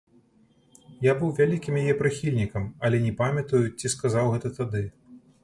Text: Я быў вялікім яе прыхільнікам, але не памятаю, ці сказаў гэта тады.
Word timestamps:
Я 1.05 1.13
быў 1.19 1.29
вялікім 1.39 1.77
яе 1.83 1.93
прыхільнікам, 1.99 2.65
але 2.89 3.03
не 3.05 3.13
памятаю, 3.21 3.63
ці 3.79 3.93
сказаў 3.97 4.25
гэта 4.35 4.55
тады. 4.59 4.83